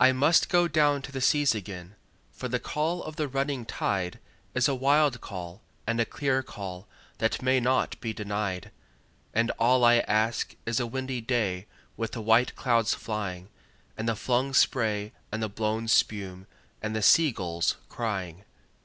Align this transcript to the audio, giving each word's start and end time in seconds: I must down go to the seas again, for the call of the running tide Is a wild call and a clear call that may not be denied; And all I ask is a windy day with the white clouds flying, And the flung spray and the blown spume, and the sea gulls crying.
I 0.00 0.10
must 0.10 0.48
down 0.48 0.66
go 0.72 0.98
to 0.98 1.12
the 1.12 1.20
seas 1.20 1.54
again, 1.54 1.94
for 2.32 2.48
the 2.48 2.58
call 2.58 3.04
of 3.04 3.14
the 3.14 3.28
running 3.28 3.64
tide 3.64 4.18
Is 4.52 4.66
a 4.66 4.74
wild 4.74 5.20
call 5.20 5.62
and 5.86 6.00
a 6.00 6.04
clear 6.04 6.42
call 6.42 6.88
that 7.18 7.40
may 7.40 7.60
not 7.60 8.00
be 8.00 8.12
denied; 8.12 8.72
And 9.32 9.52
all 9.52 9.84
I 9.84 9.98
ask 10.00 10.56
is 10.66 10.80
a 10.80 10.88
windy 10.88 11.20
day 11.20 11.68
with 11.96 12.10
the 12.10 12.20
white 12.20 12.56
clouds 12.56 12.94
flying, 12.94 13.48
And 13.96 14.08
the 14.08 14.16
flung 14.16 14.54
spray 14.54 15.12
and 15.30 15.40
the 15.40 15.48
blown 15.48 15.86
spume, 15.86 16.48
and 16.82 16.96
the 16.96 17.00
sea 17.00 17.30
gulls 17.30 17.76
crying. 17.88 18.42